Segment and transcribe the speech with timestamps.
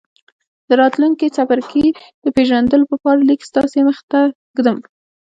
[0.67, 1.85] د راتلونکي څپرکي
[2.23, 4.19] د پېژندلو په پار ليک ستاسې مخې ته
[4.55, 4.77] ږدم.